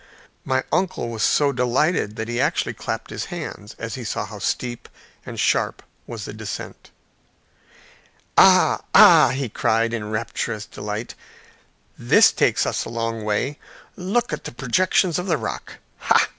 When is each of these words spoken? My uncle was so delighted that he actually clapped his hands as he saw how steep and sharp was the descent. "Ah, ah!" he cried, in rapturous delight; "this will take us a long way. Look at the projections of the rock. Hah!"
My 0.43 0.63
uncle 0.71 1.09
was 1.09 1.21
so 1.21 1.51
delighted 1.51 2.15
that 2.15 2.27
he 2.27 2.41
actually 2.41 2.73
clapped 2.73 3.11
his 3.11 3.25
hands 3.25 3.75
as 3.77 3.93
he 3.93 4.03
saw 4.03 4.25
how 4.25 4.39
steep 4.39 4.89
and 5.27 5.39
sharp 5.39 5.83
was 6.07 6.25
the 6.25 6.33
descent. 6.33 6.89
"Ah, 8.35 8.81
ah!" 8.95 9.29
he 9.29 9.47
cried, 9.47 9.93
in 9.93 10.09
rapturous 10.09 10.65
delight; 10.65 11.13
"this 11.99 12.31
will 12.31 12.37
take 12.37 12.65
us 12.65 12.83
a 12.83 12.89
long 12.89 13.23
way. 13.23 13.59
Look 13.95 14.33
at 14.33 14.45
the 14.45 14.51
projections 14.51 15.19
of 15.19 15.27
the 15.27 15.37
rock. 15.37 15.75
Hah!" 15.99 16.29